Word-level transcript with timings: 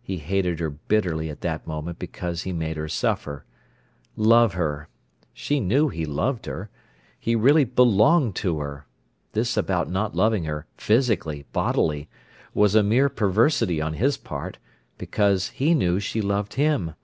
He 0.00 0.16
hated 0.16 0.58
her 0.60 0.70
bitterly 0.70 1.28
at 1.28 1.42
that 1.42 1.66
moment 1.66 1.98
because 1.98 2.44
he 2.44 2.52
made 2.54 2.78
her 2.78 2.88
suffer. 2.88 3.44
Love 4.16 4.54
her! 4.54 4.88
She 5.34 5.60
knew 5.60 5.90
he 5.90 6.06
loved 6.06 6.46
her. 6.46 6.70
He 7.20 7.36
really 7.36 7.64
belonged 7.66 8.36
to 8.36 8.60
her. 8.60 8.86
This 9.32 9.58
about 9.58 9.90
not 9.90 10.16
loving 10.16 10.44
her, 10.44 10.64
physically, 10.78 11.44
bodily, 11.52 12.08
was 12.54 12.74
a 12.74 12.82
mere 12.82 13.10
perversity 13.10 13.82
on 13.82 13.92
his 13.92 14.16
part, 14.16 14.56
because 14.96 15.50
he 15.50 15.74
knew 15.74 16.00
she 16.00 16.22
loved 16.22 16.54
him. 16.54 16.94